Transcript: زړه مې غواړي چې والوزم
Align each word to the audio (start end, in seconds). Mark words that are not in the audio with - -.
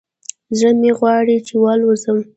زړه 0.57 0.71
مې 0.81 0.91
غواړي 0.99 1.37
چې 1.47 1.53
والوزم 1.63 2.17